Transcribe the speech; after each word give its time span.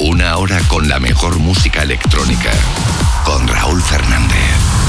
Una 0.00 0.36
hora 0.36 0.60
con 0.68 0.88
la 0.88 1.00
mejor 1.00 1.40
música 1.40 1.82
electrónica. 1.82 2.50
Con 3.24 3.48
Raúl 3.48 3.82
Fernández. 3.82 4.36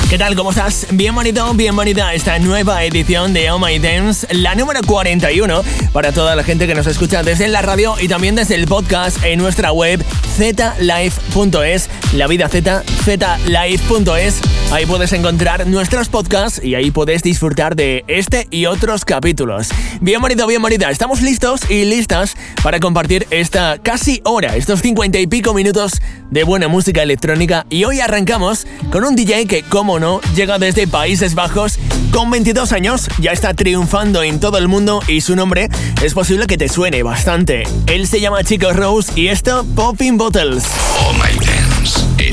¿Qué 0.07 0.19
tal? 0.19 0.35
¿Cómo 0.35 0.51
estás? 0.51 0.85
Bienvenido, 0.91 1.51
bienvenida 1.55 2.09
a 2.09 2.13
esta 2.13 2.37
nueva 2.37 2.83
edición 2.83 3.33
de 3.33 3.49
Oh 3.49 3.57
My 3.57 3.79
Dance, 3.79 4.27
la 4.31 4.53
número 4.53 4.81
41, 4.85 5.63
para 5.93 6.11
toda 6.11 6.35
la 6.35 6.43
gente 6.43 6.67
que 6.67 6.75
nos 6.75 6.85
escucha 6.85 7.23
desde 7.23 7.47
la 7.47 7.63
radio 7.63 7.95
y 7.99 8.07
también 8.07 8.35
desde 8.35 8.53
el 8.53 8.67
podcast 8.67 9.23
en 9.23 9.39
nuestra 9.39 9.71
web 9.71 10.05
zlife.es, 10.37 11.89
la 12.13 12.27
vida 12.27 12.47
z, 12.47 12.83
zlife.es. 13.03 14.58
Ahí 14.71 14.85
puedes 14.85 15.11
encontrar 15.13 15.65
nuestros 15.65 16.09
podcasts 16.09 16.63
y 16.63 16.75
ahí 16.75 16.91
puedes 16.91 17.23
disfrutar 17.23 17.75
de 17.75 18.05
este 18.07 18.47
y 18.51 18.67
otros 18.67 19.03
capítulos. 19.03 19.69
Bienvenido, 19.99 20.45
bienvenida. 20.45 20.91
Estamos 20.91 21.23
listos 21.23 21.61
y 21.71 21.85
listas 21.85 22.35
para 22.61 22.79
compartir 22.79 23.25
esta 23.31 23.79
casi 23.81 24.21
hora, 24.25 24.55
estos 24.55 24.81
50 24.81 25.17
y 25.17 25.25
pico 25.25 25.55
minutos 25.55 25.93
de 26.29 26.43
buena 26.43 26.67
música 26.67 27.01
electrónica 27.01 27.65
y 27.71 27.85
hoy 27.85 27.99
arrancamos 27.99 28.67
con 28.91 29.03
un 29.05 29.15
DJ 29.15 29.47
que, 29.47 29.63
como 29.63 29.99
no, 29.99 30.21
llega 30.35 30.59
desde 30.59 30.87
Países 30.87 31.33
Bajos. 31.33 31.79
Con 32.11 32.29
22 32.29 32.71
años 32.71 33.07
ya 33.19 33.31
está 33.31 33.55
triunfando 33.55 34.21
en 34.21 34.39
todo 34.39 34.59
el 34.59 34.67
mundo 34.67 35.01
y 35.07 35.21
su 35.21 35.35
nombre 35.35 35.69
es 36.03 36.13
posible 36.13 36.45
que 36.45 36.57
te 36.59 36.69
suene 36.69 37.01
bastante. 37.01 37.63
Él 37.87 38.07
se 38.07 38.21
llama 38.21 38.43
Chico 38.43 38.71
Rose 38.71 39.11
y 39.15 39.29
esto 39.29 39.65
Popping 39.75 40.17
Bottles. 40.17 40.63
Oh 40.99 41.13
My 41.13 41.35
Dance, 41.43 41.58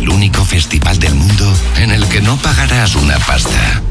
el 0.07 0.13
único 0.13 0.45
festival 0.45 0.99
del 1.01 1.15
mundo 1.17 1.53
en 1.79 1.91
el 1.91 2.07
que 2.07 2.21
no 2.21 2.37
pagarás 2.37 2.95
una 2.95 3.19
pasta. 3.19 3.83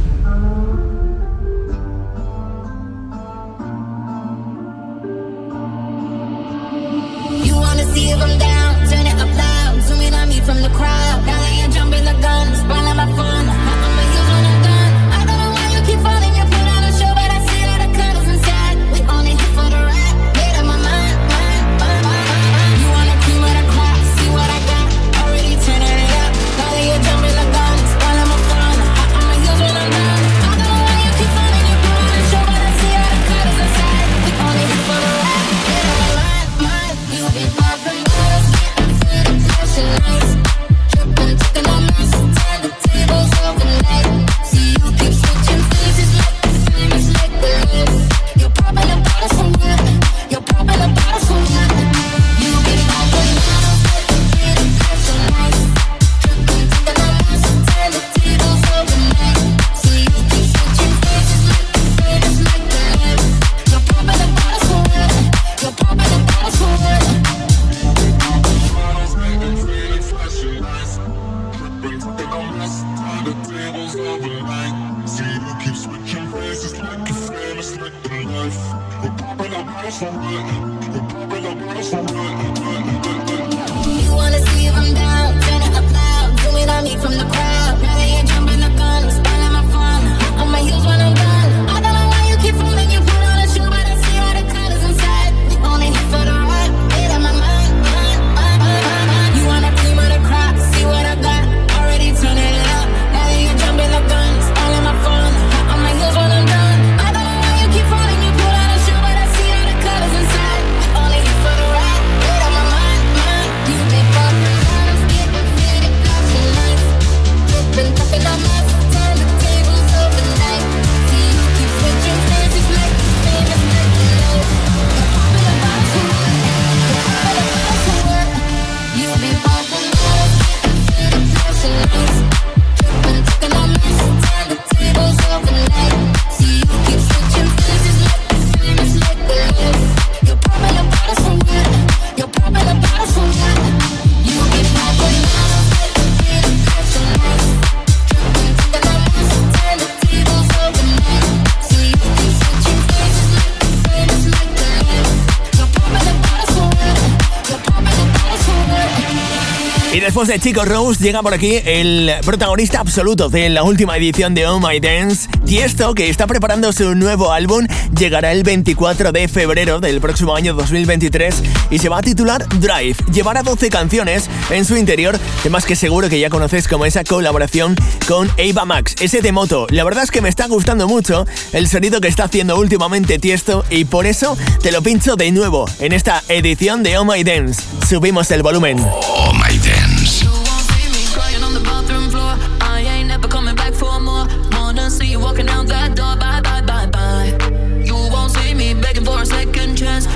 Después 160.25 160.41
de 160.41 160.49
Chico 160.49 160.65
Rose 160.65 161.03
llega 161.03 161.21
por 161.21 161.33
aquí 161.33 161.59
el 161.65 162.11
protagonista 162.25 162.79
absoluto 162.79 163.29
de 163.29 163.49
la 163.49 163.63
última 163.63 163.97
edición 163.97 164.33
de 164.33 164.47
Oh 164.47 164.59
My 164.59 164.79
Dance, 164.79 165.29
Tiesto, 165.45 165.93
que 165.93 166.09
está 166.09 166.25
preparando 166.25 166.71
su 166.71 166.95
nuevo 166.95 167.31
álbum, 167.31 167.67
llegará 167.97 168.31
el 168.31 168.43
24 168.43 169.11
de 169.11 169.27
febrero 169.27 169.79
del 169.79 170.01
próximo 170.01 170.35
año 170.35 170.53
2023 170.53 171.43
y 171.69 171.79
se 171.79 171.89
va 171.89 171.99
a 171.99 172.01
titular 172.01 172.47
Drive. 172.59 172.95
Llevará 173.11 173.43
12 173.43 173.69
canciones 173.69 174.29
en 174.49 174.65
su 174.65 174.77
interior, 174.77 175.17
temas 175.43 175.65
que 175.65 175.75
seguro 175.75 176.09
que 176.09 176.19
ya 176.19 176.29
conoces 176.29 176.67
como 176.67 176.85
esa 176.85 177.03
colaboración 177.03 177.75
con 178.07 178.29
Ava 178.31 178.65
Max, 178.65 178.95
ese 179.01 179.21
de 179.21 179.31
moto. 179.31 179.67
La 179.69 179.83
verdad 179.83 180.03
es 180.05 180.11
que 180.11 180.21
me 180.21 180.29
está 180.29 180.47
gustando 180.47 180.87
mucho 180.87 181.25
el 181.51 181.67
sonido 181.67 182.01
que 182.01 182.07
está 182.07 182.25
haciendo 182.25 182.57
últimamente 182.57 183.19
Tiesto 183.19 183.65
y 183.69 183.85
por 183.85 184.05
eso 184.05 184.37
te 184.61 184.71
lo 184.71 184.81
pincho 184.81 185.15
de 185.15 185.31
nuevo 185.31 185.65
en 185.79 185.93
esta 185.93 186.23
edición 186.29 186.83
de 186.83 186.97
Oh 186.97 187.05
My 187.05 187.23
Dance. 187.23 187.61
Subimos 187.87 188.31
el 188.31 188.43
volumen. 188.43 188.79
Oh 188.79 189.33
My 189.33 189.57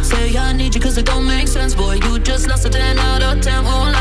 Dance. 0.10 0.98
it 0.98 1.06
don't 1.06 1.26
make 1.26 1.48
sense, 1.48 1.76
boy. 1.76 1.96
You 2.04 2.20
just 2.20 2.48
lost 2.48 2.66
a 2.66 2.70
10 2.70 2.98
out 3.00 3.22
of 3.22 3.42
10. 3.42 3.64
Oh, 3.66 3.99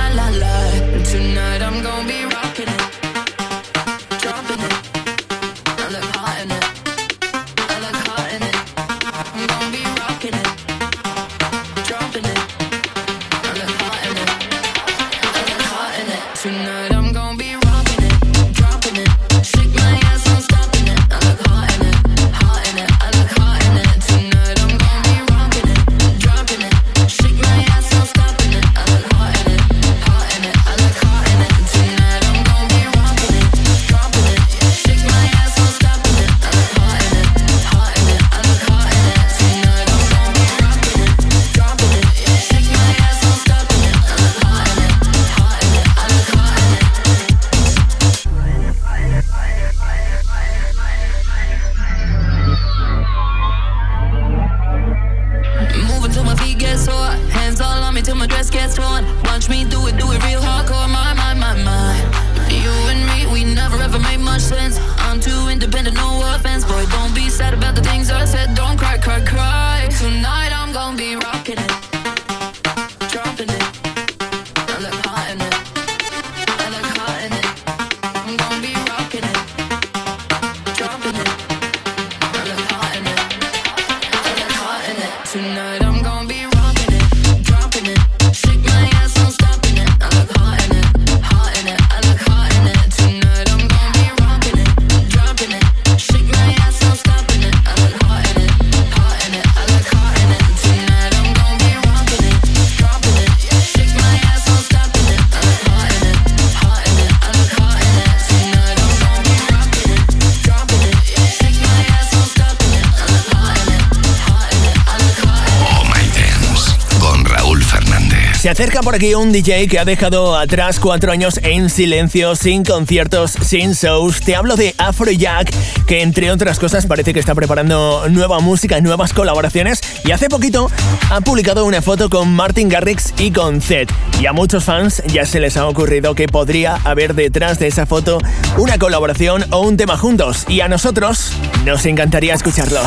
acerca 118.58 118.80
por 118.80 118.96
aquí 118.96 119.14
un 119.14 119.30
DJ 119.30 119.68
que 119.68 119.78
ha 119.78 119.84
dejado 119.84 120.36
atrás 120.36 120.80
cuatro 120.80 121.12
años 121.12 121.38
en 121.44 121.70
silencio, 121.70 122.34
sin 122.34 122.64
conciertos, 122.64 123.30
sin 123.30 123.70
shows. 123.70 124.18
Te 124.18 124.34
hablo 124.34 124.56
de 124.56 124.74
Afrojack, 124.78 125.48
que 125.86 126.02
entre 126.02 126.32
otras 126.32 126.58
cosas 126.58 126.84
parece 126.86 127.14
que 127.14 127.20
está 127.20 127.36
preparando 127.36 128.06
nueva 128.10 128.40
música, 128.40 128.80
nuevas 128.80 129.12
colaboraciones 129.12 129.80
y 130.04 130.10
hace 130.10 130.28
poquito 130.28 130.72
ha 131.08 131.20
publicado 131.20 131.66
una 131.66 131.82
foto 131.82 132.10
con 132.10 132.34
Martin 132.34 132.68
Garrix 132.68 133.14
y 133.16 133.30
con 133.30 133.60
Zed. 133.60 133.90
Y 134.20 134.26
a 134.26 134.32
muchos 134.32 134.64
fans 134.64 135.04
ya 135.06 135.24
se 135.24 135.38
les 135.38 135.56
ha 135.56 135.68
ocurrido 135.68 136.16
que 136.16 136.26
podría 136.26 136.80
haber 136.82 137.14
detrás 137.14 137.60
de 137.60 137.68
esa 137.68 137.86
foto 137.86 138.18
una 138.56 138.76
colaboración 138.76 139.44
o 139.50 139.60
un 139.60 139.76
tema 139.76 139.96
juntos 139.96 140.46
y 140.48 140.62
a 140.62 140.68
nosotros 140.68 141.30
nos 141.64 141.86
encantaría 141.86 142.34
escucharlo. 142.34 142.80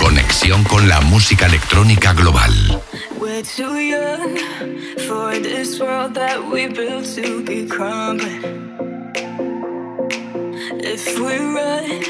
Conexión 0.00 0.64
con 0.64 0.88
la 0.88 1.02
música 1.02 1.44
electrónica 1.44 2.14
global. 2.14 2.80
We're 3.20 3.42
too 3.42 3.78
young 3.78 4.38
for 5.06 5.38
this 5.38 5.78
world 5.78 6.14
that 6.14 6.42
we 6.42 6.68
built 6.68 7.04
to 7.16 7.42
be 7.44 7.66
crumbling. 7.66 8.40
If 10.82 11.18
we 11.20 11.36
run 11.36 12.02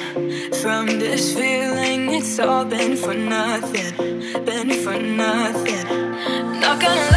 from 0.62 0.86
this 1.00 1.34
feeling, 1.34 2.14
it's 2.14 2.38
all 2.38 2.64
been 2.64 2.96
for 2.96 3.14
nothing, 3.14 3.92
been 4.44 4.70
for 4.84 4.96
nothing. 4.96 5.84
Not 6.60 6.80
gonna 6.80 7.09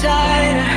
inside 0.00 0.67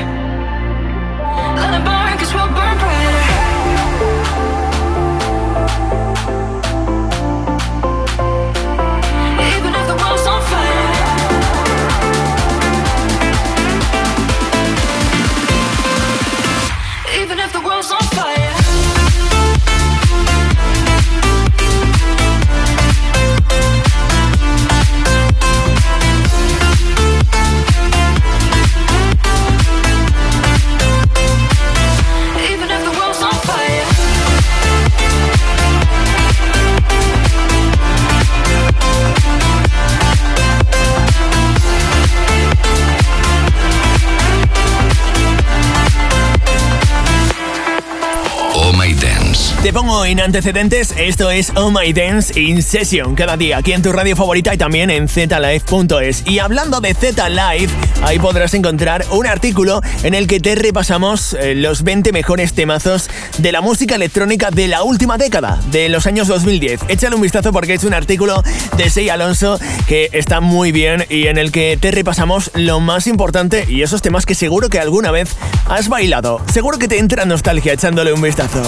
en 50.12 50.20
antecedentes, 50.20 50.94
esto 50.98 51.32
es 51.32 51.54
Oh 51.56 51.72
My 51.72 51.94
Dance 51.94 52.38
in 52.38 52.62
Session, 52.62 53.16
cada 53.16 53.38
día 53.38 53.58
aquí 53.58 53.72
en 53.72 53.82
tu 53.82 53.94
radio 53.94 54.14
favorita 54.18 54.54
y 54.54 54.58
también 54.58 54.90
en 54.90 55.08
zlive.es. 55.08 56.24
Y 56.28 56.40
hablando 56.40 56.82
de 56.82 56.94
Z 56.94 57.30
Live, 57.30 57.72
ahí 58.04 58.20
podrás 58.20 58.54
encontrar 58.54 59.06
un 59.12 59.26
artículo 59.26 59.82
en 60.04 60.14
el 60.14 60.28
que 60.28 60.42
te 60.42 60.56
repasamos 60.56 61.34
eh, 61.36 61.56
los 61.56 61.84
20 61.84 62.12
mejores 62.12 62.54
temazos 62.54 63.10
de 63.38 63.54
la 63.54 63.62
música 63.62 63.96
electrónica 63.96 64.52
de 64.52 64.68
la 64.68 64.84
última 64.84 65.18
década, 65.18 65.62
de 65.72 65.88
los 65.88 66.06
años 66.08 66.28
2010. 66.28 66.82
Échale 66.90 67.16
un 67.16 67.22
vistazo 67.22 67.54
porque 67.54 67.76
es 67.76 67.86
un 67.86 67.94
artículo 67.94 68.44
de 68.76 68.90
Sei 68.90 69.08
Alonso 69.08 69.60
que 69.88 70.10
está 70.12 70.42
muy 70.42 70.74
bien 70.74 71.06
y 71.10 71.28
en 71.28 71.38
el 71.38 71.54
que 71.54 71.78
te 71.80 71.90
repasamos 71.90 72.52
lo 72.54 72.82
más 72.82 73.08
importante 73.08 73.66
y 73.70 73.82
esos 73.82 74.02
temas 74.02 74.26
que 74.26 74.36
seguro 74.36 74.68
que 74.68 74.80
alguna 74.80 75.12
vez 75.12 75.38
has 75.70 75.88
bailado. 75.88 76.42
Seguro 76.52 76.80
que 76.80 76.90
te 76.90 77.00
entra 77.00 77.24
nostalgia 77.24 77.72
echándole 77.72 78.12
un 78.12 78.22
vistazo. 78.22 78.62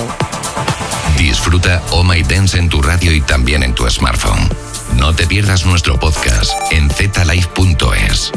Disfruta 1.24 1.82
Oh 1.92 2.03
My 2.03 2.22
Dance 2.22 2.60
en 2.60 2.68
tu 2.68 2.82
radio 2.82 3.13
y 3.13 3.22
también 3.22 3.63
en 3.63 3.74
tu 3.74 3.89
smartphone. 3.89 4.50
No 4.98 5.15
te 5.15 5.25
pierdas 5.25 5.65
nuestro 5.65 5.98
podcast 5.98 6.51
en 6.70 6.89
zlife.es. 6.89 8.34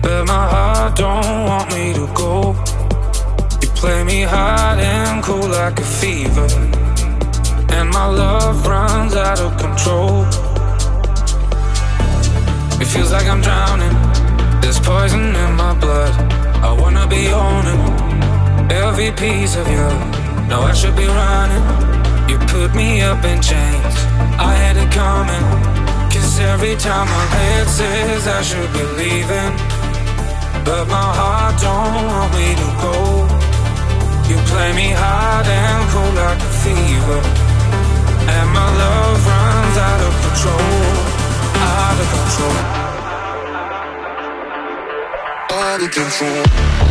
But 0.00 0.26
my 0.26 0.48
heart 0.48 0.96
don't 0.96 1.44
want 1.44 1.74
me 1.74 1.92
to 1.92 2.06
go. 2.14 2.54
You 3.60 3.68
play 3.74 4.04
me 4.04 4.22
hot 4.22 4.78
and 4.78 5.24
cool 5.24 5.48
like 5.48 5.80
a 5.80 5.84
fever, 5.84 6.46
and 7.70 7.90
my 7.90 8.06
love 8.06 8.64
runs 8.64 9.16
out 9.16 9.40
of 9.40 9.56
control. 9.56 10.24
It 12.80 12.86
feels 12.86 13.10
like 13.10 13.26
I'm 13.26 13.42
drowning. 13.42 13.92
There's 14.60 14.78
poison 14.78 15.34
in 15.34 15.56
my 15.56 15.74
blood. 15.74 16.14
I 16.62 16.72
wanna 16.72 17.08
be 17.08 17.26
owning. 17.32 18.09
every 18.70 19.10
piece 19.12 19.56
of 19.56 19.66
you. 19.68 19.88
now 20.48 20.62
I 20.62 20.72
should 20.72 20.96
be 20.96 21.06
running. 21.06 21.64
You 22.30 22.38
put 22.46 22.74
me 22.74 23.00
up 23.02 23.24
in 23.24 23.42
chains. 23.42 23.96
I 24.38 24.54
had 24.62 24.76
it 24.76 24.90
coming. 24.92 25.44
Cause 26.12 26.38
every 26.38 26.76
time 26.76 27.06
my 27.06 27.26
head 27.36 27.66
says 27.68 28.26
I 28.26 28.42
should 28.42 28.72
be 28.72 28.84
leaving. 29.00 29.52
But 30.64 30.86
my 30.88 31.08
heart 31.18 31.54
don't 31.60 32.06
want 32.10 32.30
me 32.38 32.54
to 32.62 32.68
go. 32.84 32.96
You 34.30 34.36
play 34.46 34.72
me 34.72 34.88
hard 34.94 35.46
and 35.46 35.82
cold 35.90 36.14
like 36.14 36.38
a 36.38 36.52
fever. 36.62 37.20
And 38.34 38.48
my 38.54 38.68
love 38.82 39.18
runs 39.26 39.76
out 39.88 40.00
of 40.06 40.14
control. 40.26 41.10
Out 41.70 41.98
of 42.02 42.08
control. 42.14 42.58
Out 45.58 45.82
of 45.82 45.90
control. 45.90 46.89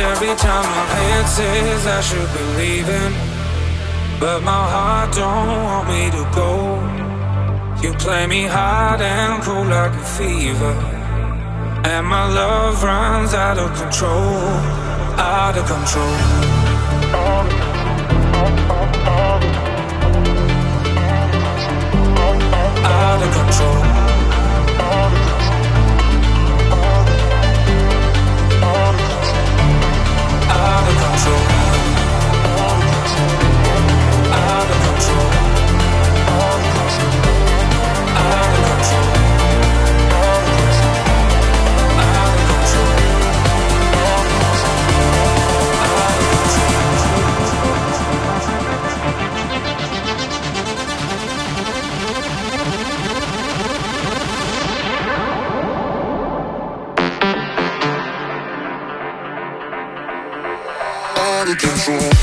Every 0.00 0.34
time 0.36 0.64
my 0.64 0.86
head 0.94 1.26
says 1.26 1.86
I 1.86 2.00
should 2.00 2.30
be 2.36 2.44
leaving, 2.58 3.12
but 4.20 4.42
my 4.42 4.64
heart 4.74 5.14
don't 5.14 5.48
want 5.64 5.88
me 5.88 6.10
to 6.16 6.24
go. 6.34 6.52
You 7.82 7.92
play 7.94 8.26
me 8.26 8.42
hard 8.46 9.00
and 9.00 9.42
cold 9.42 9.68
like 9.68 9.92
a 9.92 10.04
fever, 10.16 10.74
and 11.84 12.06
my 12.06 12.26
love 12.26 12.82
runs 12.82 13.32
out 13.34 13.58
of 13.58 13.70
control, 13.76 14.38
out 15.18 15.56
of 15.56 15.66
control, 15.66 16.16
out 22.98 23.22
of 23.22 23.32
control. 23.32 23.97
fool. 61.88 62.17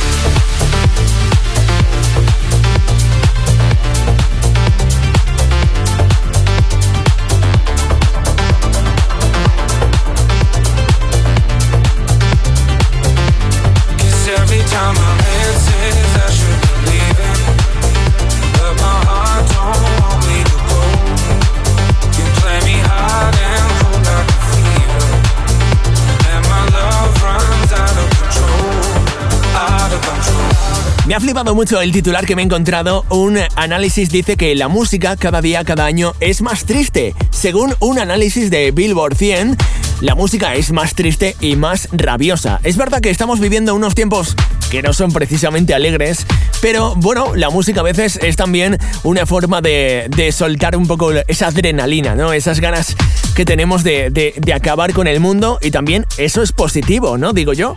Ha 31.15 31.19
flipado 31.21 31.55
mucho 31.55 31.79
el 31.79 31.93
titular 31.93 32.25
que 32.25 32.35
me 32.35 32.41
he 32.41 32.45
encontrado. 32.45 33.05
Un 33.09 33.39
análisis 33.55 34.09
dice 34.09 34.35
que 34.35 34.53
la 34.53 34.67
música 34.67 35.15
cada 35.15 35.39
día, 35.39 35.63
cada 35.63 35.85
año 35.85 36.13
es 36.19 36.41
más 36.41 36.65
triste. 36.65 37.15
Según 37.29 37.73
un 37.79 37.99
análisis 37.99 38.49
de 38.49 38.71
Billboard 38.71 39.15
100, 39.15 39.55
la 40.01 40.13
música 40.13 40.55
es 40.55 40.73
más 40.73 40.93
triste 40.93 41.37
y 41.39 41.55
más 41.55 41.87
rabiosa. 41.93 42.59
Es 42.65 42.75
verdad 42.75 42.99
que 42.99 43.11
estamos 43.11 43.39
viviendo 43.39 43.73
unos 43.73 43.95
tiempos 43.95 44.35
que 44.69 44.81
no 44.81 44.91
son 44.91 45.13
precisamente 45.13 45.73
alegres, 45.73 46.25
pero 46.61 46.95
bueno, 46.97 47.33
la 47.33 47.49
música 47.49 47.79
a 47.79 47.83
veces 47.83 48.19
es 48.21 48.35
también 48.35 48.77
una 49.03 49.25
forma 49.25 49.61
de, 49.61 50.09
soltar 50.33 50.75
un 50.75 50.85
poco 50.85 51.13
esa 51.13 51.47
adrenalina, 51.47 52.15
¿no? 52.15 52.33
Esas 52.33 52.59
ganas 52.59 52.93
que 53.37 53.45
tenemos 53.45 53.85
de, 53.85 54.09
de 54.09 54.53
acabar 54.53 54.91
con 54.91 55.07
el 55.07 55.21
mundo 55.21 55.59
y 55.61 55.71
también 55.71 56.05
eso 56.17 56.41
es 56.41 56.51
positivo, 56.51 57.17
¿no? 57.17 57.31
Digo 57.31 57.53
yo. 57.53 57.73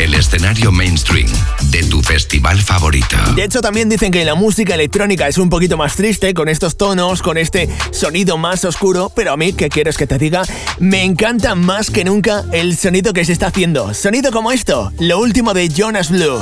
El 0.00 0.14
escenario 0.14 0.72
mainstream 0.72 1.28
de 1.70 1.82
tu 1.82 2.00
festival 2.00 2.58
favorito. 2.58 3.18
De 3.36 3.44
hecho, 3.44 3.60
también 3.60 3.90
dicen 3.90 4.10
que 4.10 4.24
la 4.24 4.34
música 4.34 4.72
electrónica 4.72 5.28
es 5.28 5.36
un 5.36 5.50
poquito 5.50 5.76
más 5.76 5.94
triste, 5.94 6.32
con 6.32 6.48
estos 6.48 6.78
tonos, 6.78 7.20
con 7.20 7.36
este 7.36 7.68
sonido 7.90 8.38
más 8.38 8.64
oscuro, 8.64 9.12
pero 9.14 9.32
a 9.32 9.36
mí, 9.36 9.52
¿qué 9.52 9.68
quieres 9.68 9.98
que 9.98 10.06
te 10.06 10.16
diga? 10.16 10.42
Me 10.78 11.04
encanta 11.04 11.54
más 11.54 11.90
que 11.90 12.06
nunca 12.06 12.46
el 12.50 12.78
sonido 12.78 13.12
que 13.12 13.26
se 13.26 13.32
está 13.32 13.48
haciendo. 13.48 13.92
Sonido 13.92 14.32
como 14.32 14.52
esto, 14.52 14.90
lo 14.98 15.18
último 15.18 15.52
de 15.52 15.68
Jonas 15.68 16.08
Blue. 16.08 16.40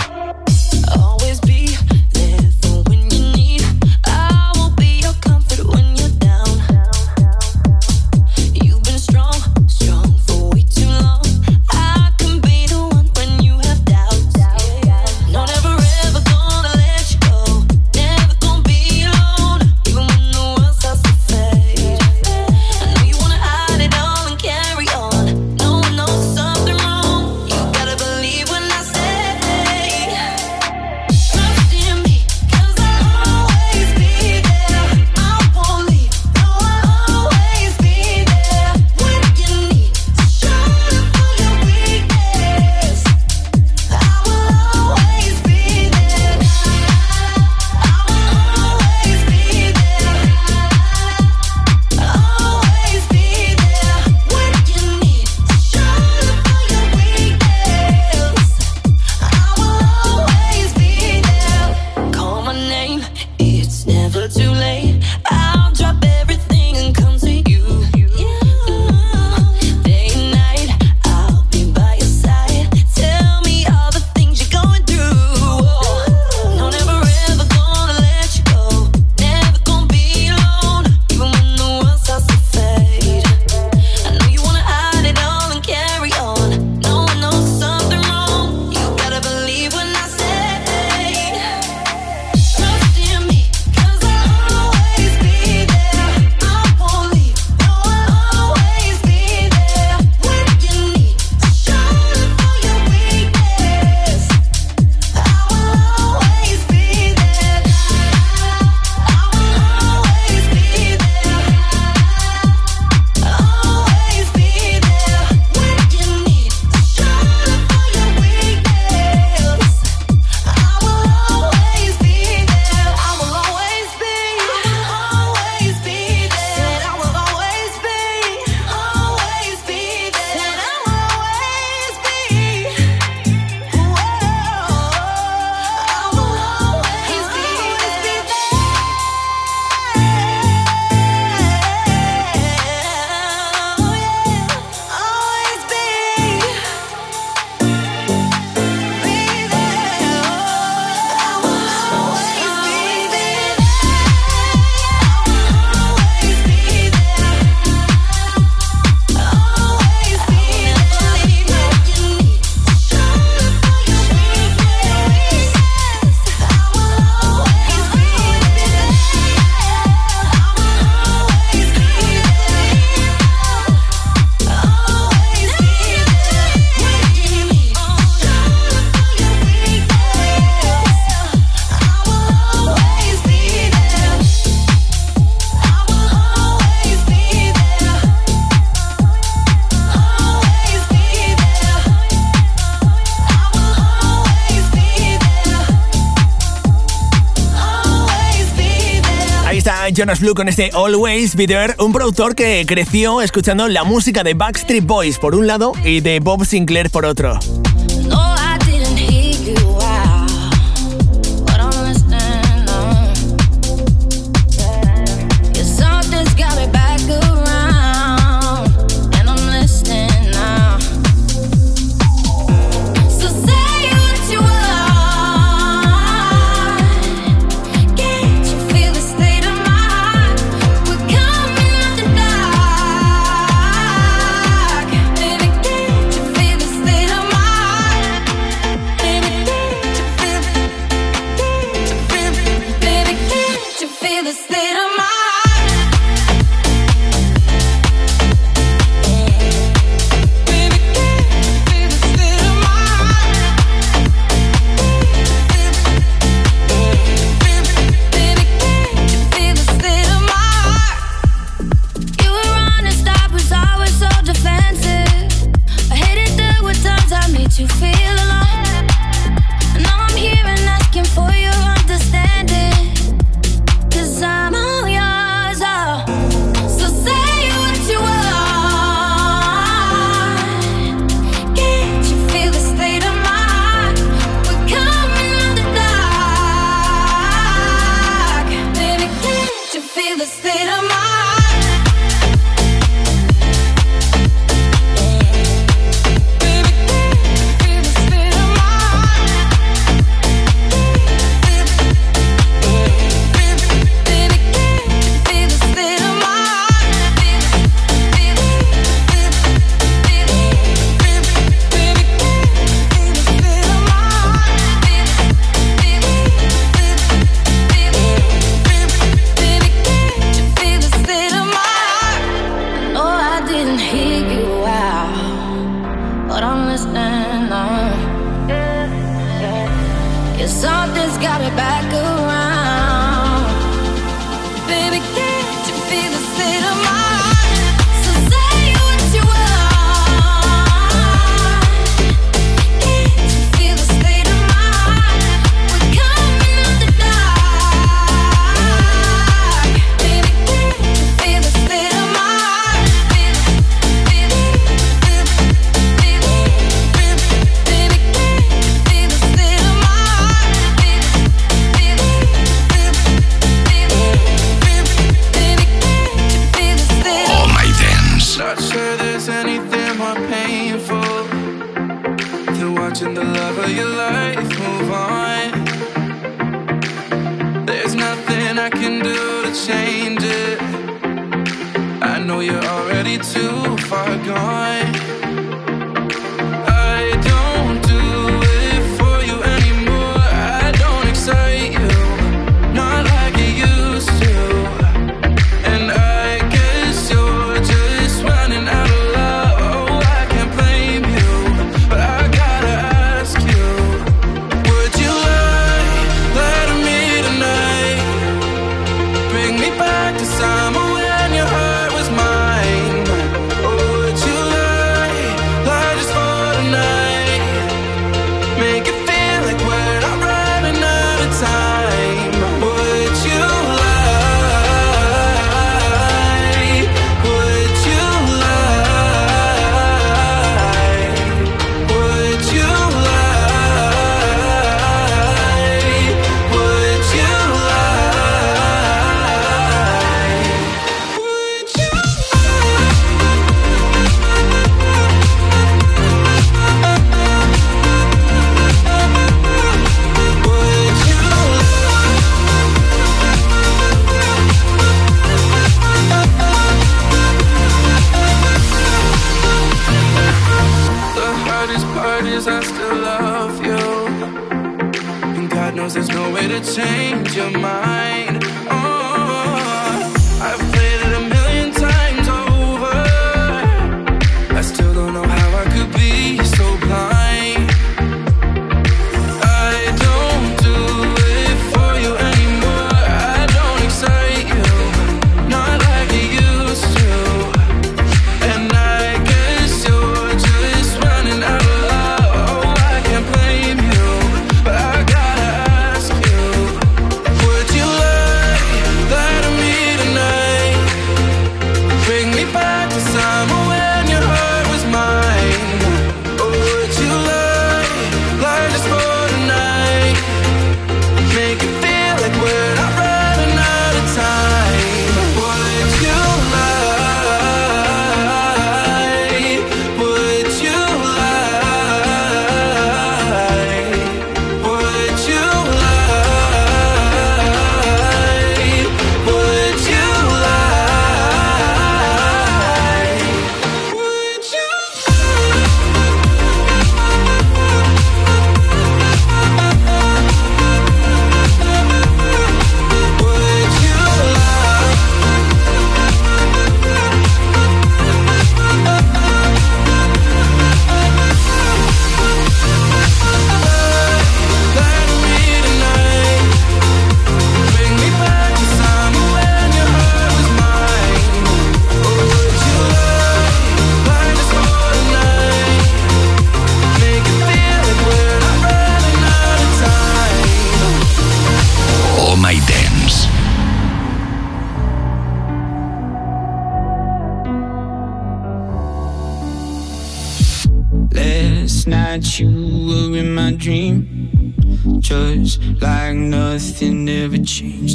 Jonas 199.98 200.20
Blue 200.20 200.34
con 200.34 200.48
este 200.48 200.70
Always 200.74 201.34
Be 201.34 201.48
un 201.80 201.92
productor 201.92 202.36
que 202.36 202.64
creció 202.68 203.20
escuchando 203.20 203.66
la 203.66 203.82
música 203.82 204.22
de 204.22 204.34
Backstreet 204.34 204.86
Boys 204.86 205.18
por 205.18 205.34
un 205.34 205.48
lado 205.48 205.72
y 205.84 205.98
de 206.02 206.20
Bob 206.20 206.44
Sinclair 206.44 206.88
por 206.88 207.04
otro. 207.04 207.36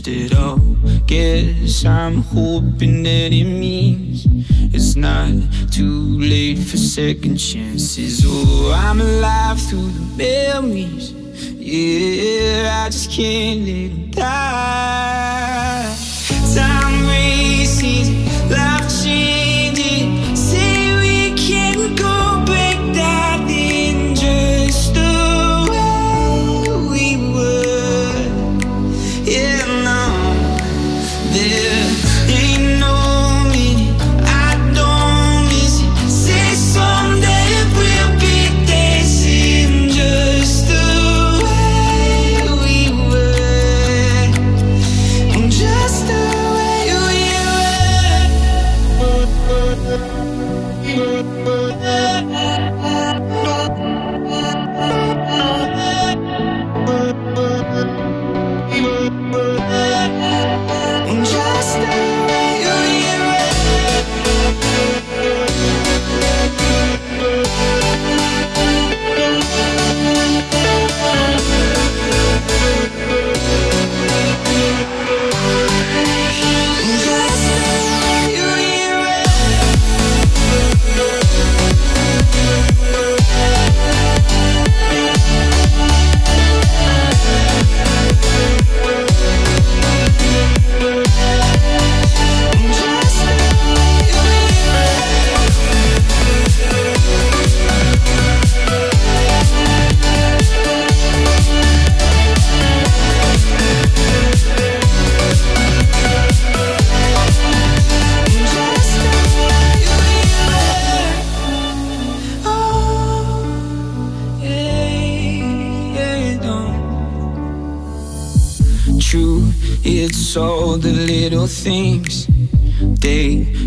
At 0.08 0.34
all. 0.36 0.60
Guess 1.06 1.86
I'm 1.86 2.22
hoping 2.22 3.04
that 3.04 3.32
it 3.32 3.46
means 3.46 4.26
it's 4.74 4.96
not 4.96 5.30
too 5.72 6.20
late 6.20 6.60
for 6.60 6.78
second 6.78 7.38
chances. 7.38 8.24
Oh, 8.26 8.74
I'm 8.76 9.00
alive 9.02 9.62
through 9.62 9.90
the 9.90 10.02
memories. 10.18 11.12
Yeah, 11.58 12.84
I 12.84 12.90
just 12.90 13.12
can't 13.12 13.66
let 13.66 13.90
them 13.90 14.12
die. 14.12 15.96
Time 16.56 17.08
races, 17.08 18.10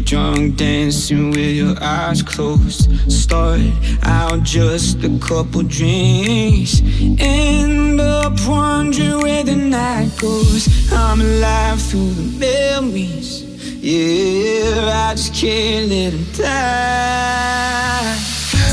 drunk 0.07 0.57
dancing 0.57 1.31
with 1.33 1.57
your 1.57 1.75
eyes 1.83 2.23
closed. 2.23 2.89
Start 3.11 3.61
out 4.05 4.45
just 4.45 5.03
a 5.03 5.19
couple 5.19 5.65
drinks. 5.65 6.81
End 7.19 8.01
up 8.01 8.35
wondering 8.47 9.19
where 9.19 9.43
the 9.43 9.57
night 9.57 10.11
goes. 10.19 10.69
I'm 10.93 11.21
alive 11.21 11.83
through 11.83 12.11
the 12.11 12.39
memories. 12.39 13.43
Yeah, 13.83 15.09
I 15.09 15.15
just 15.17 15.35
can't 15.35 15.89
let 15.89 16.13
them 16.13 16.25
die. 16.35 18.17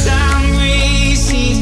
Time 0.06 0.56
races, 0.58 1.58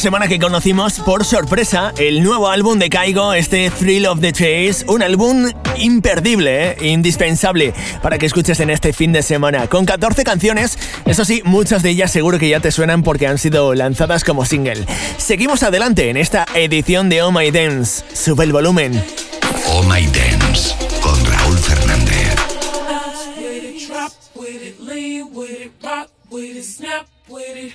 semana 0.00 0.28
que 0.28 0.38
conocimos 0.38 0.98
por 1.00 1.26
sorpresa 1.26 1.92
el 1.98 2.22
nuevo 2.22 2.48
álbum 2.48 2.78
de 2.78 2.88
Kaigo, 2.88 3.34
este 3.34 3.68
Thrill 3.68 4.06
of 4.06 4.20
the 4.20 4.32
Chase, 4.32 4.86
un 4.88 5.02
álbum 5.02 5.50
imperdible, 5.76 6.70
¿eh? 6.70 6.76
indispensable 6.80 7.74
para 8.02 8.16
que 8.16 8.24
escuches 8.24 8.60
en 8.60 8.70
este 8.70 8.94
fin 8.94 9.12
de 9.12 9.22
semana, 9.22 9.66
con 9.66 9.84
14 9.84 10.24
canciones, 10.24 10.78
eso 11.04 11.26
sí, 11.26 11.42
muchas 11.44 11.82
de 11.82 11.90
ellas 11.90 12.10
seguro 12.10 12.38
que 12.38 12.48
ya 12.48 12.60
te 12.60 12.70
suenan 12.70 13.02
porque 13.02 13.26
han 13.26 13.36
sido 13.36 13.74
lanzadas 13.74 14.24
como 14.24 14.46
single. 14.46 14.86
Seguimos 15.18 15.62
adelante 15.62 16.08
en 16.08 16.16
esta 16.16 16.46
edición 16.54 17.10
de 17.10 17.20
Oh 17.20 17.30
My 17.30 17.50
Dance, 17.50 18.02
sube 18.14 18.44
el 18.44 18.52
volumen. 18.52 19.04
Oh 19.66 19.82
My 19.82 20.06
Dance 20.06 20.74
con 21.02 21.22
Raúl 21.26 21.58
Fernández. 21.58 22.36
with 23.36 23.64
it, 23.64 23.86
drop 23.86 24.12
with 24.34 24.62
it, 24.62 24.80
lean 24.80 25.28
with 25.34 25.50
it, 25.50 25.72
rock 25.82 26.08
with 26.30 26.56
it, 26.56 26.64
snap 26.64 27.06
with 27.28 27.54
it. 27.54 27.74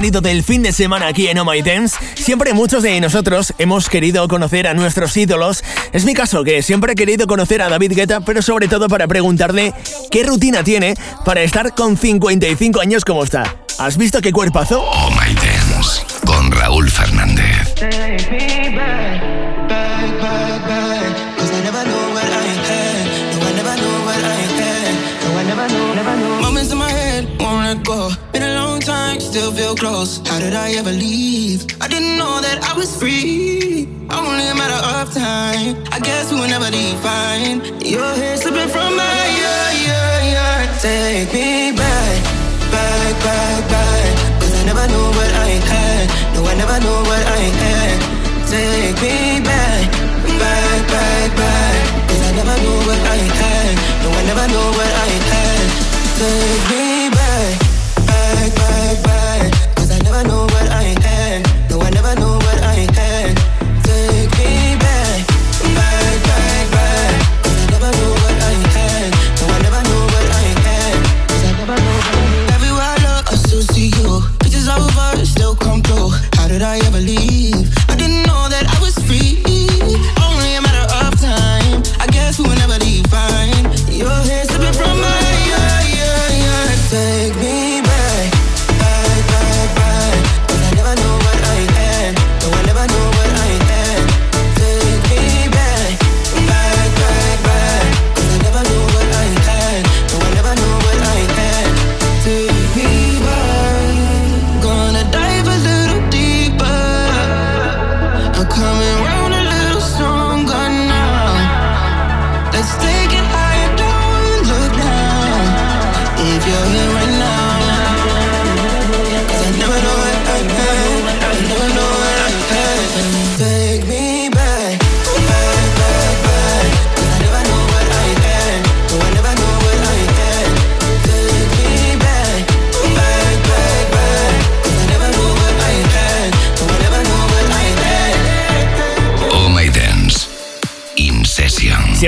sonido 0.00 0.22
del 0.22 0.42
fin 0.42 0.62
de 0.62 0.72
semana 0.72 1.08
aquí 1.08 1.28
en 1.28 1.36
Oh 1.36 1.44
My 1.44 1.60
Dance. 1.60 1.98
Siempre 2.14 2.54
muchos 2.54 2.82
de 2.82 2.98
nosotros 3.02 3.52
hemos 3.58 3.90
querido 3.90 4.26
conocer 4.28 4.66
a 4.66 4.72
nuestros 4.72 5.14
ídolos. 5.14 5.62
Es 5.92 6.06
mi 6.06 6.14
caso, 6.14 6.42
que 6.42 6.62
siempre 6.62 6.92
he 6.92 6.94
querido 6.94 7.26
conocer 7.26 7.60
a 7.60 7.68
David 7.68 7.92
Guetta, 7.92 8.22
pero 8.22 8.40
sobre 8.40 8.66
todo 8.66 8.88
para 8.88 9.06
preguntarle 9.06 9.74
qué 10.10 10.24
rutina 10.24 10.64
tiene 10.64 10.94
para 11.26 11.42
estar 11.42 11.74
con 11.74 11.98
55 11.98 12.80
años 12.80 13.04
como 13.04 13.24
está. 13.24 13.56
¿Has 13.78 13.98
visto 13.98 14.22
qué 14.22 14.32
cuerpazo? 14.32 14.82
Oh 14.82 15.10
My 15.10 15.34
Dance 15.34 16.00
con 16.24 16.50
Raúl 16.50 16.90
Fernández. 16.90 17.74
Close. 30.00 30.18
How 30.28 30.38
did 30.38 30.54
I 30.54 30.68
ever 30.80 30.92
leave? 30.92 31.60
I 31.80 31.86
didn't 31.88 32.16
know 32.16 32.40
that 32.40 32.58
I 32.70 32.72
was 32.80 32.90
free. 33.00 33.88
Only 34.08 34.46
a 34.52 34.56
matter 34.60 34.80
of 34.96 35.12
time. 35.12 35.76
I 35.96 35.98
guess 36.00 36.32
we 36.32 36.40
will 36.40 36.48
never 36.48 36.70
define. 36.70 37.56
Your 37.94 38.10
hair 38.20 38.36
slipping 38.36 38.70
from 38.74 38.90
my 38.96 39.20
ear, 39.44 39.64
ear, 39.86 40.12
ear. 40.32 40.56
Take 40.84 41.32
me 41.36 41.72
back, 41.82 42.16
back, 42.74 43.12
back, 43.26 43.60
back. 43.72 44.10
Cause 44.40 44.54
I 44.60 44.62
never 44.70 44.86
knew 44.92 45.08
what 45.18 45.32
I 45.48 45.50
had. 45.70 46.06
No, 46.34 46.40
I 46.52 46.54
never 46.62 46.78
knew 46.84 46.98
what 47.10 47.24
I 47.38 47.42
had. 47.62 47.98
Take 48.52 48.98
me 49.04 49.16
back, 49.50 49.84
back, 50.42 50.80
back, 50.94 51.28
back. 51.40 51.76
Cause 52.08 52.22
I 52.28 52.30
never 52.40 52.56
knew 52.62 52.78
what 52.88 53.00
I 53.16 53.20
had. 53.40 53.72
No, 54.02 54.08
I 54.20 54.22
never 54.30 54.46
knew 54.52 54.66
what 54.78 54.92
I 55.06 55.10
had. 55.30 55.66
Take 56.20 56.64
me 56.70 56.89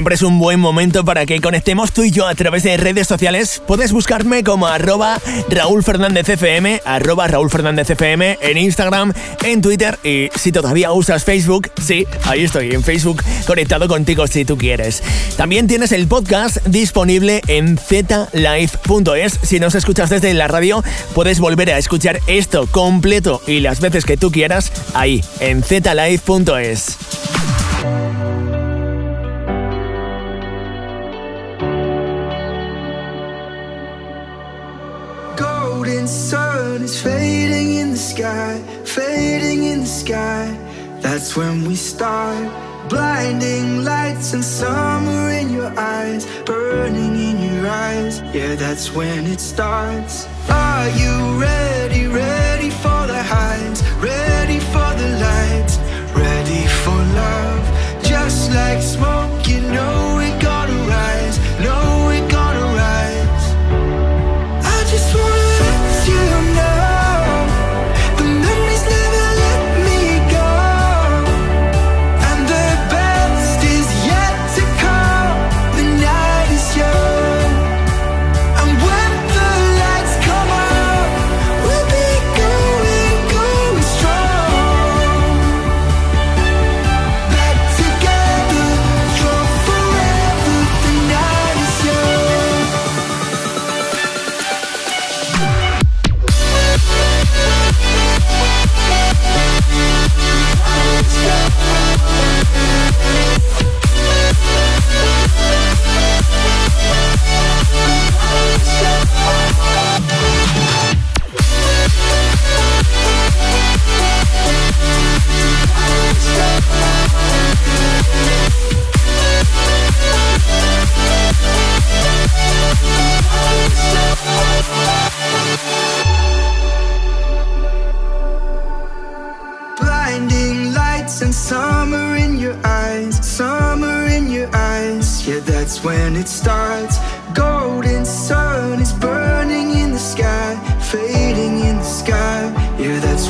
Siempre 0.02 0.16
es 0.16 0.22
un 0.22 0.40
buen 0.40 0.58
momento 0.58 1.04
para 1.04 1.26
que 1.26 1.40
conectemos 1.40 1.92
tú 1.92 2.02
y 2.02 2.10
yo 2.10 2.26
a 2.26 2.34
través 2.34 2.64
de 2.64 2.76
redes 2.76 3.06
sociales. 3.06 3.62
Puedes 3.68 3.92
buscarme 3.92 4.42
como 4.42 4.66
arroba 4.66 5.20
Raúl 5.48 5.84
Fernández 5.84 6.28
FM, 6.28 6.82
Raúl 6.84 7.50
Fernández 7.50 7.88
FM 7.88 8.36
en 8.40 8.58
Instagram, 8.58 9.12
en 9.44 9.62
Twitter 9.62 10.00
y 10.02 10.28
si 10.34 10.50
todavía 10.50 10.90
usas 10.90 11.22
Facebook, 11.22 11.70
sí, 11.80 12.04
ahí 12.24 12.42
estoy 12.42 12.72
en 12.72 12.82
Facebook 12.82 13.22
conectado 13.46 13.86
contigo 13.86 14.26
si 14.26 14.44
tú 14.44 14.58
quieres. 14.58 15.04
También 15.36 15.68
tienes 15.68 15.92
el 15.92 16.08
podcast 16.08 16.56
disponible 16.66 17.40
en 17.46 17.78
zlive.es. 17.78 19.38
Si 19.44 19.60
nos 19.60 19.76
escuchas 19.76 20.10
desde 20.10 20.34
la 20.34 20.48
radio, 20.48 20.82
puedes 21.14 21.38
volver 21.38 21.70
a 21.70 21.78
escuchar 21.78 22.18
esto 22.26 22.66
completo 22.66 23.40
y 23.46 23.60
las 23.60 23.78
veces 23.78 24.04
que 24.04 24.16
tú 24.16 24.32
quieras 24.32 24.72
ahí 24.94 25.22
en 25.38 25.62
zlive.es. 25.62 26.96
sky, 38.22 38.56
fading 38.85 39.64
in 39.64 39.80
the 39.80 39.87
sky. 39.87 40.46
That's 41.00 41.37
when 41.37 41.64
we 41.64 41.74
start. 41.74 42.46
Blinding 42.88 43.85
lights 43.85 44.32
and 44.32 44.44
summer 44.44 45.30
in 45.30 45.50
your 45.50 45.72
eyes, 45.76 46.24
burning 46.46 47.14
in 47.28 47.37
your 47.42 47.66
eyes. 47.66 48.22
Yeah, 48.32 48.54
that's 48.54 48.92
when 48.94 49.26
it 49.26 49.40
starts. 49.40 50.28
Are 50.48 50.88
you 51.00 51.40
ready, 51.40 51.62
ready 51.62 51.71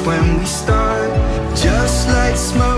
when 0.06 0.38
we 0.38 0.46
start. 0.46 1.10
Just 1.56 2.08
like 2.08 2.36
smoke, 2.36 2.71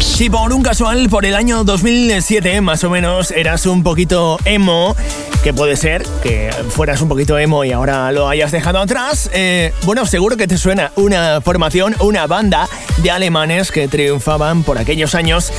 Si 0.00 0.30
por 0.30 0.52
un 0.52 0.62
casual, 0.62 1.08
por 1.08 1.26
el 1.26 1.34
año 1.34 1.62
2007 1.62 2.60
más 2.60 2.84
o 2.84 2.90
menos, 2.90 3.30
eras 3.30 3.66
un 3.66 3.82
poquito 3.82 4.38
emo, 4.44 4.96
que 5.42 5.52
puede 5.52 5.76
ser 5.76 6.04
que 6.22 6.50
fueras 6.70 7.02
un 7.02 7.08
poquito 7.08 7.38
emo 7.38 7.64
y 7.64 7.72
ahora 7.72 8.10
lo 8.12 8.28
hayas 8.28 8.50
dejado 8.50 8.78
atrás, 8.78 9.30
eh, 9.34 9.74
bueno, 9.84 10.06
seguro 10.06 10.36
que 10.36 10.46
te 10.46 10.56
suena 10.56 10.92
una 10.96 11.40
formación, 11.40 11.94
una 12.00 12.26
banda 12.26 12.68
de 13.02 13.10
alemanes 13.10 13.70
que 13.70 13.88
triunfaban 13.88 14.62
por 14.62 14.78
aquellos 14.78 15.14
años 15.14 15.52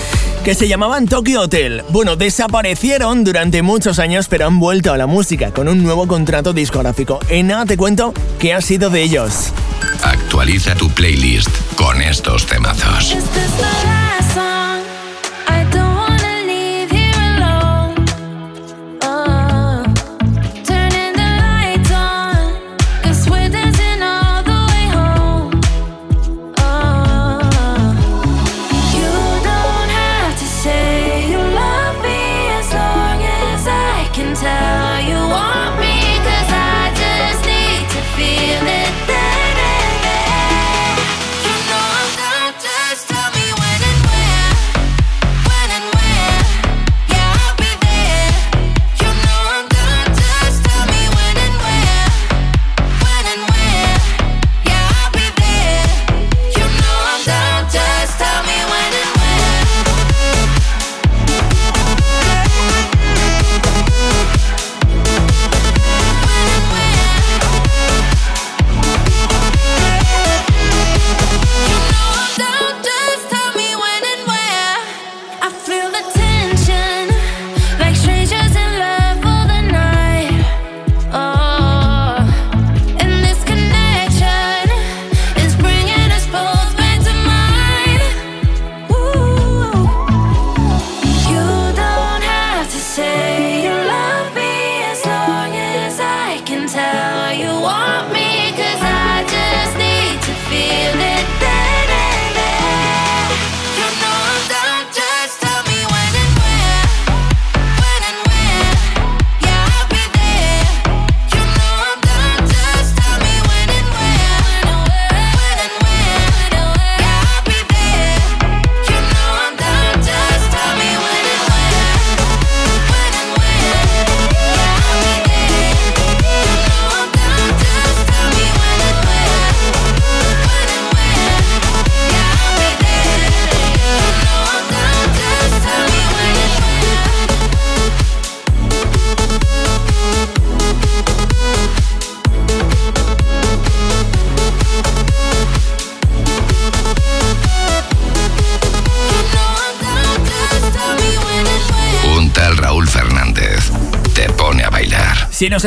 que 0.43 0.55
se 0.55 0.67
llamaban 0.67 1.07
Tokyo 1.07 1.41
Hotel. 1.41 1.83
Bueno, 1.89 2.15
desaparecieron 2.15 3.23
durante 3.23 3.61
muchos 3.61 3.99
años, 3.99 4.27
pero 4.27 4.47
han 4.47 4.59
vuelto 4.59 4.91
a 4.91 4.97
la 4.97 5.05
música 5.05 5.51
con 5.51 5.67
un 5.67 5.83
nuevo 5.83 6.07
contrato 6.07 6.53
discográfico. 6.53 7.19
En 7.29 7.47
nada 7.47 7.65
te 7.65 7.77
cuento 7.77 8.13
qué 8.39 8.53
ha 8.53 8.61
sido 8.61 8.89
de 8.89 9.03
ellos. 9.03 9.51
Actualiza 10.03 10.75
tu 10.75 10.89
playlist 10.89 11.49
con 11.75 12.01
estos 12.01 12.45
temazos. 12.45 13.15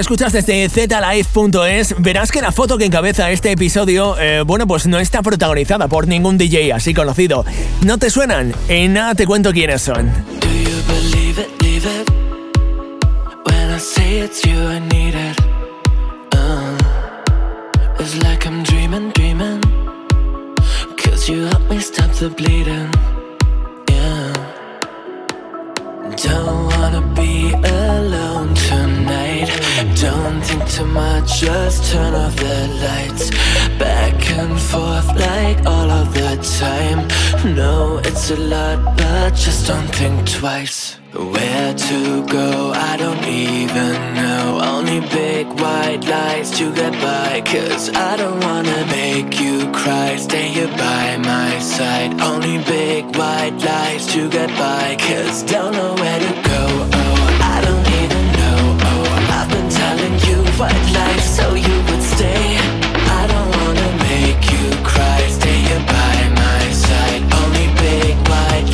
Escuchas 0.01 0.33
desde 0.33 0.69
zlive.es, 0.69 1.95
verás 1.99 2.33
que 2.33 2.41
la 2.41 2.53
foto 2.53 2.79
que 2.79 2.87
encabeza 2.87 3.31
este 3.31 3.53
episodio, 3.53 4.19
eh, 4.19 4.43
bueno, 4.43 4.67
pues 4.67 4.87
no 4.87 4.99
está 4.99 5.23
protagonizada 5.23 5.89
por 5.89 6.09
ningún 6.09 6.39
DJ 6.39 6.73
así 6.73 6.95
conocido. 6.95 7.45
¿No 7.85 7.99
te 7.99 8.11
suenan? 8.11 8.55
En 8.69 8.95
nada 8.95 9.15
te 9.15 9.27
cuento 9.27 9.53
quiénes 9.53 9.83
son. 9.83 10.11
Don't 26.23 26.67
wanna 26.67 27.01
be 27.15 27.53
tonight. 27.53 27.70
Don't 30.01 30.41
think 30.41 30.67
too 30.67 30.87
much, 30.87 31.41
just 31.41 31.93
turn 31.93 32.15
off 32.15 32.35
the 32.37 32.69
lights. 32.85 33.29
Back 33.79 34.31
and 34.31 34.59
forth 34.59 35.09
like 35.15 35.59
all 35.67 35.91
of 35.91 36.15
the 36.15 36.37
time. 36.59 37.07
No, 37.55 37.99
it's 37.99 38.31
a 38.31 38.37
lot, 38.37 38.97
but 38.97 39.35
just 39.35 39.67
don't 39.67 39.95
think 39.95 40.27
twice. 40.27 40.97
Where 41.13 41.75
to 41.75 42.27
go, 42.29 42.73
I 42.75 42.97
don't 42.97 43.27
even 43.27 44.15
know. 44.15 44.61
Only 44.63 45.01
big 45.01 45.47
white 45.61 46.03
lights 46.07 46.57
to 46.57 46.73
get 46.73 46.93
by. 46.95 47.43
Cause 47.45 47.91
I 47.91 48.17
don't 48.17 48.41
wanna 48.41 48.87
make 48.87 49.39
you 49.39 49.71
cry. 49.73 50.17
Stay 50.17 50.49
here 50.49 50.75
by 50.79 51.19
my 51.19 51.59
side. 51.59 52.19
Only 52.23 52.57
big 52.65 53.05
white 53.17 53.59
lights 53.59 54.11
to 54.15 54.31
get 54.31 54.49
by. 54.57 54.97
Cause 54.99 55.43
don't 55.43 55.73
know 55.73 55.93
where 55.95 56.21
to 56.21 56.49
go. 56.49 56.70
White 60.61 60.93
lies 60.93 61.25
so 61.37 61.55
you 61.55 61.77
would 61.89 62.03
stay. 62.03 62.59
I 63.19 63.23
don't 63.33 63.51
wanna 63.61 63.91
make 64.09 64.43
you 64.53 64.65
cry. 64.85 65.21
Stay 65.39 65.59
here 65.69 65.85
by 65.97 66.17
my 66.43 66.63
side. 66.85 67.23
Only 67.41 67.67
big 67.81 68.15
white 68.29 68.69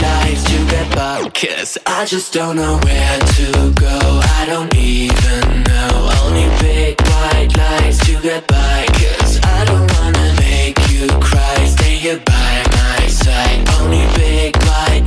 get 0.73 0.89
by. 0.97 1.31
Cause 1.31 1.79
I 1.87 2.05
just 2.05 2.33
don't 2.33 2.57
know 2.57 2.75
where 2.87 3.19
to 3.39 3.49
go. 3.87 3.99
I 4.39 4.47
don't 4.53 4.75
even 4.75 5.63
know. 5.71 5.93
Only 6.25 6.49
big 6.61 7.01
white 7.11 7.51
get 7.55 8.47
by. 8.49 8.79
Cause 9.01 9.39
I 9.57 9.65
don't 9.71 9.89
wanna 9.97 10.29
make 10.41 10.79
you 10.91 11.07
cry. 11.29 11.59
Stay 11.77 11.97
here 12.05 12.21
by 12.35 12.53
my 12.81 13.07
side. 13.07 13.61
Only 13.79 14.05
big 14.19 14.57
white 14.67 15.07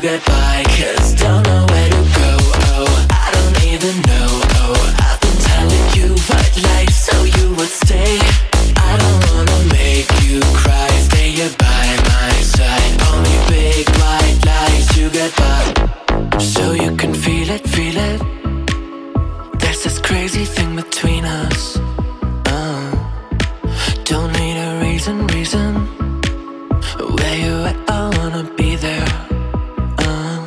get 0.00 0.24
by. 0.24 0.56
Cause 0.76 1.14
don't 1.22 1.42
know 1.48 1.66
where 1.70 1.90
to 1.96 2.02
go. 2.20 2.30
Oh, 2.72 3.06
I 3.10 3.26
don't 3.36 3.56
even 3.72 3.96
know. 4.08 4.27
So 16.40 16.72
you 16.72 16.96
can 16.96 17.12
feel 17.14 17.50
it, 17.50 17.68
feel 17.68 17.96
it. 17.96 18.20
There's 19.60 19.82
this 19.84 19.98
crazy 19.98 20.44
thing 20.44 20.74
between 20.76 21.24
us. 21.24 21.76
Uh, 22.46 22.90
don't 24.04 24.32
need 24.32 24.56
a 24.56 24.80
reason, 24.82 25.26
reason. 25.28 25.74
Where 27.16 27.36
you 27.44 27.54
at? 27.70 27.76
I 27.88 28.10
wanna 28.18 28.44
be 28.56 28.76
there. 28.76 29.08
Uh, 29.98 30.46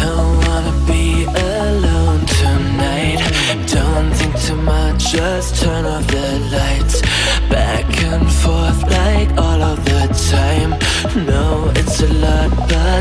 don't 0.00 0.36
wanna 0.46 0.74
be 0.86 1.24
alone 1.24 2.24
tonight. 2.40 3.20
Don't 3.66 4.10
think 4.14 4.34
too 4.46 4.56
much, 4.56 5.12
just 5.12 5.62
turn 5.62 5.75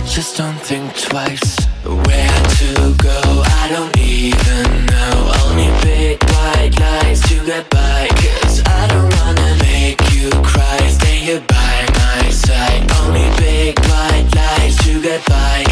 just 0.05 0.37
don't 0.37 0.59
think 0.59 0.95
twice. 0.95 1.57
Where 1.83 2.41
to 2.59 2.95
go, 2.97 3.43
I 3.45 3.67
don't 3.69 3.97
even 3.97 4.85
know. 4.85 5.31
Only 5.45 5.69
big 5.81 6.23
white 6.23 6.71
lies 6.79 7.21
to 7.23 7.35
get 7.45 7.69
by. 7.69 8.07
Cause 8.09 8.61
I 8.65 8.87
don't 8.87 9.09
wanna 9.17 9.57
make 9.63 9.99
you 10.13 10.29
cry. 10.43 10.77
Stay 10.89 11.17
here 11.17 11.43
by 11.47 11.85
my 11.93 12.29
side. 12.29 12.91
Only 13.01 13.27
big 13.37 13.79
white 13.79 14.27
lies 14.35 14.77
to 14.85 15.01
get 15.01 15.25
by. 15.25 15.64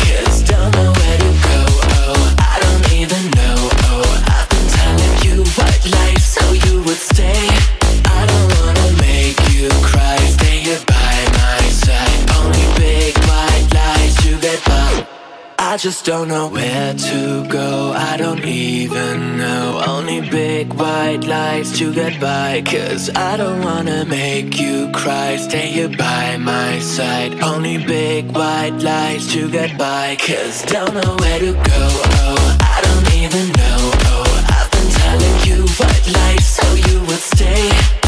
Just 15.84 16.06
don't 16.06 16.30
know 16.30 16.48
where 16.48 16.94
to 16.94 17.46
go. 17.50 17.92
I 17.92 18.16
don't 18.16 18.46
even 18.46 19.38
know. 19.38 19.84
Only 19.86 20.22
big 20.22 20.72
white 20.76 21.26
lights 21.26 21.78
to 21.78 21.94
get 21.94 22.22
by. 22.22 22.64
Cause 22.66 23.10
I 23.10 23.36
don't 23.36 23.62
wanna 23.62 24.06
make 24.06 24.62
you 24.62 24.90
cry. 24.94 25.36
Stay 25.36 25.68
here 25.68 25.90
by 25.90 26.38
my 26.38 26.80
side. 26.80 27.34
Only 27.44 27.80
big 27.84 28.34
white 28.34 28.78
lights 28.80 29.34
to 29.34 29.52
get 29.52 29.78
by. 29.78 30.16
Cause 30.26 30.64
don't 30.68 30.94
know 30.94 31.18
where 31.20 31.40
to 31.40 31.52
go. 31.52 31.84
Oh, 32.22 32.58
I 32.62 32.80
don't 32.86 33.14
even 33.16 33.48
know. 33.50 33.80
Oh, 34.14 34.46
I've 34.58 34.72
been 34.72 34.90
telling 35.02 35.38
you 35.48 35.68
white 35.80 36.08
lies 36.16 36.48
so 36.48 36.66
you 36.76 37.02
would 37.08 37.24
stay. 37.36 38.03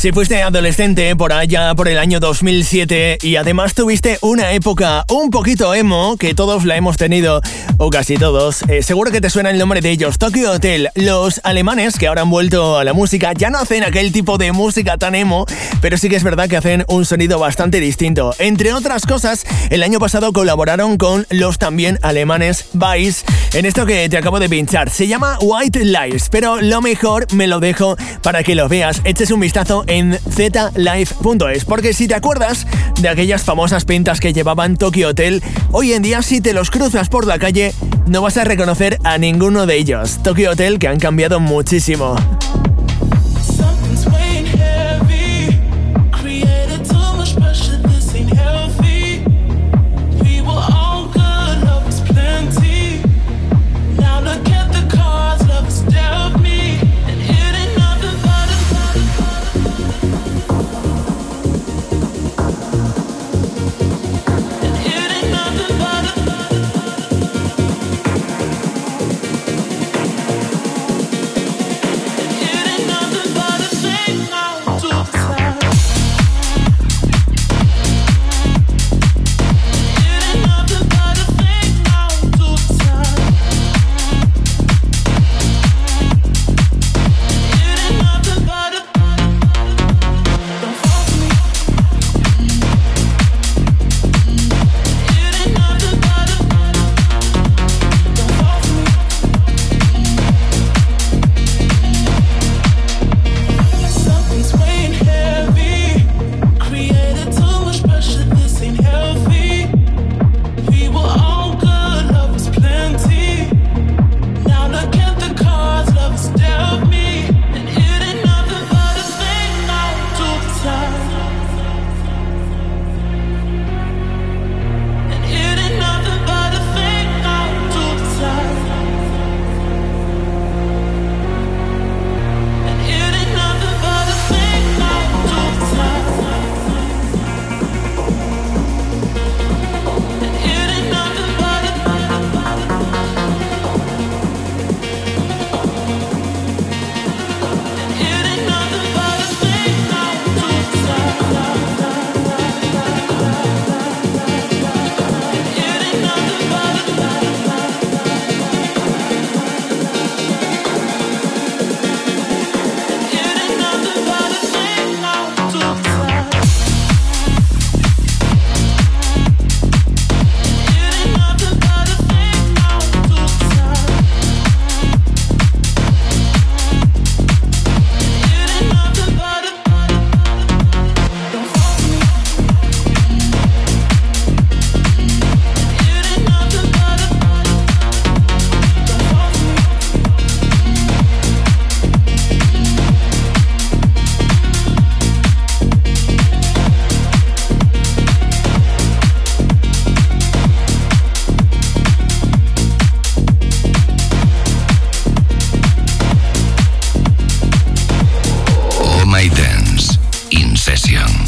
Si 0.00 0.12
fuiste 0.12 0.42
adolescente 0.42 1.14
por 1.14 1.34
allá 1.34 1.74
por 1.74 1.86
el 1.86 1.98
año 1.98 2.20
2007 2.20 3.18
y 3.20 3.36
además 3.36 3.74
tuviste 3.74 4.16
una 4.22 4.52
época 4.52 5.04
un 5.10 5.28
poquito 5.28 5.74
emo, 5.74 6.16
que 6.16 6.32
todos 6.32 6.64
la 6.64 6.76
hemos 6.76 6.96
tenido, 6.96 7.42
o 7.76 7.90
casi 7.90 8.16
todos, 8.16 8.62
eh, 8.70 8.82
seguro 8.82 9.10
que 9.10 9.20
te 9.20 9.28
suena 9.28 9.50
el 9.50 9.58
nombre 9.58 9.82
de 9.82 9.90
ellos, 9.90 10.16
Tokyo 10.16 10.52
Hotel. 10.52 10.88
Los 10.94 11.42
alemanes 11.44 11.98
que 11.98 12.06
ahora 12.06 12.22
han 12.22 12.30
vuelto 12.30 12.78
a 12.78 12.84
la 12.84 12.94
música 12.94 13.34
ya 13.34 13.50
no 13.50 13.58
hacen 13.58 13.84
aquel 13.84 14.10
tipo 14.10 14.38
de 14.38 14.52
música 14.52 14.96
tan 14.96 15.14
emo, 15.14 15.44
pero 15.82 15.98
sí 15.98 16.08
que 16.08 16.16
es 16.16 16.24
verdad 16.24 16.48
que 16.48 16.56
hacen 16.56 16.86
un 16.88 17.04
sonido 17.04 17.38
bastante 17.38 17.78
distinto. 17.78 18.34
Entre 18.38 18.72
otras 18.72 19.04
cosas, 19.04 19.44
el 19.68 19.82
año 19.82 19.98
pasado 19.98 20.32
colaboraron 20.32 20.96
con 20.96 21.26
los 21.28 21.58
también 21.58 21.98
alemanes 22.00 22.70
Vice 22.72 23.26
en 23.52 23.66
esto 23.66 23.84
que 23.84 24.08
te 24.08 24.16
acabo 24.16 24.40
de 24.40 24.48
pinchar. 24.48 24.88
Se 24.88 25.06
llama 25.06 25.36
White 25.42 25.84
Lies, 25.84 26.30
pero 26.30 26.58
lo 26.62 26.80
mejor 26.80 27.26
me 27.34 27.46
lo 27.46 27.60
dejo 27.60 27.98
para 28.22 28.42
que 28.42 28.54
lo 28.54 28.66
veas, 28.66 29.02
eches 29.04 29.30
un 29.30 29.40
vistazo 29.40 29.84
en 29.90 30.18
zlife.es, 30.30 31.64
porque 31.64 31.92
si 31.92 32.06
te 32.06 32.14
acuerdas 32.14 32.66
de 33.00 33.08
aquellas 33.08 33.42
famosas 33.42 33.84
pintas 33.84 34.20
que 34.20 34.32
llevaban 34.32 34.76
Tokyo 34.76 35.08
Hotel, 35.08 35.42
hoy 35.72 35.92
en 35.92 36.02
día 36.02 36.22
si 36.22 36.40
te 36.40 36.52
los 36.52 36.70
cruzas 36.70 37.08
por 37.08 37.26
la 37.26 37.38
calle 37.38 37.74
no 38.06 38.22
vas 38.22 38.36
a 38.36 38.44
reconocer 38.44 38.98
a 39.04 39.18
ninguno 39.18 39.66
de 39.66 39.76
ellos. 39.76 40.20
Tokyo 40.22 40.52
Hotel 40.52 40.78
que 40.78 40.88
han 40.88 40.98
cambiado 40.98 41.40
muchísimo. 41.40 42.16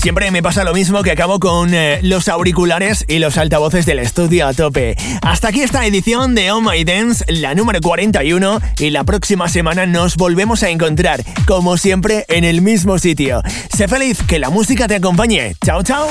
Siempre 0.02 0.32
me 0.32 0.42
pasa 0.42 0.64
lo 0.64 0.74
mismo 0.74 1.04
que 1.04 1.12
acabo 1.12 1.38
con 1.38 1.72
eh, 1.74 2.00
los 2.02 2.26
auriculares 2.26 3.04
y 3.06 3.20
los 3.20 3.38
altavoces 3.38 3.86
del 3.86 4.00
estudio 4.00 4.48
a 4.48 4.52
tope. 4.52 4.96
Hasta 5.22 5.46
aquí 5.46 5.60
esta 5.60 5.86
edición 5.86 6.34
de 6.34 6.50
Oh 6.50 6.60
My 6.60 6.82
Dance, 6.82 7.24
la 7.28 7.54
número 7.54 7.80
41, 7.80 8.60
y 8.80 8.90
la 8.90 9.04
próxima 9.04 9.48
semana 9.48 9.86
nos 9.86 10.16
volvemos 10.16 10.64
a 10.64 10.70
encontrar, 10.70 11.24
como 11.46 11.76
siempre, 11.76 12.24
en 12.28 12.42
el 12.42 12.62
mismo 12.62 12.98
sitio. 12.98 13.42
Sé 13.72 13.86
feliz, 13.86 14.18
que 14.26 14.40
la 14.40 14.50
música 14.50 14.88
te 14.88 14.96
acompañe. 14.96 15.54
Chao, 15.64 15.84
chao. 15.84 16.08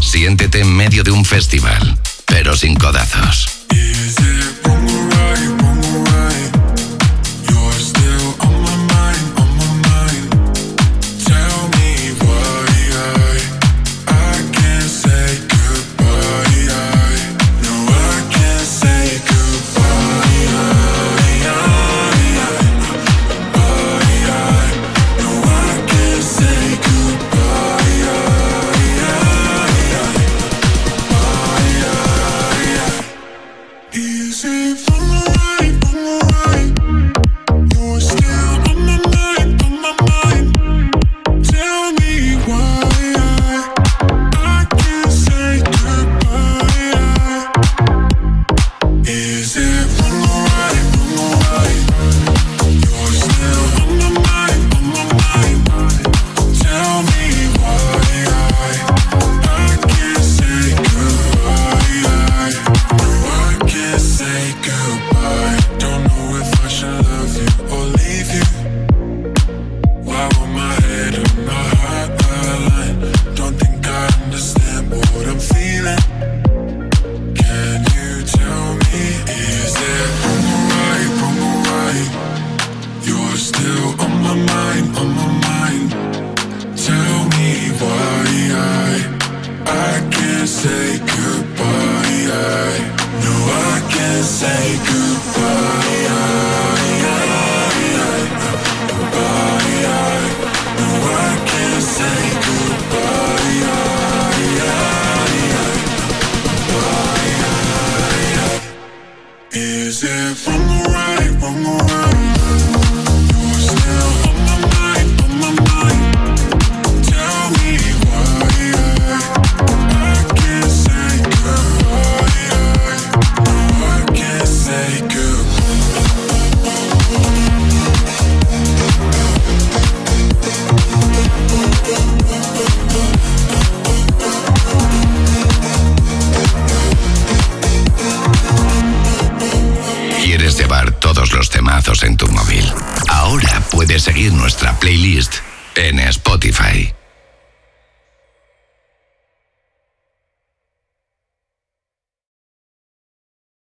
Siéntete 0.00 0.62
en 0.62 0.74
medio 0.74 1.04
de 1.04 1.12
un 1.12 1.24
festival, 1.24 1.96
pero 2.26 2.56
sin 2.56 2.74
codazos. 2.74 3.57